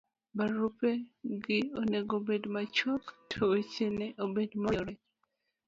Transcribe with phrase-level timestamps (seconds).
[0.37, 4.95] barupegi onego bed machuok to weche ne obed maoriere